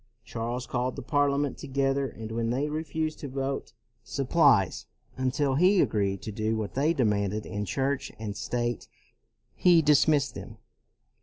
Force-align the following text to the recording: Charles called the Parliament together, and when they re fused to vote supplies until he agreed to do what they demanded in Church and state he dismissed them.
Charles 0.25 0.65
called 0.65 0.95
the 0.95 1.03
Parliament 1.03 1.59
together, 1.59 2.07
and 2.07 2.31
when 2.31 2.49
they 2.49 2.69
re 2.69 2.81
fused 2.83 3.19
to 3.19 3.27
vote 3.27 3.73
supplies 4.03 4.87
until 5.15 5.53
he 5.53 5.79
agreed 5.79 6.23
to 6.23 6.31
do 6.31 6.57
what 6.57 6.73
they 6.73 6.91
demanded 6.91 7.45
in 7.45 7.65
Church 7.65 8.11
and 8.17 8.35
state 8.35 8.87
he 9.53 9.79
dismissed 9.83 10.33
them. 10.33 10.57